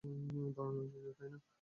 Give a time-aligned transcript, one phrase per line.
[0.55, 1.37] দারুণ ঐতিহ্য, তাই-না?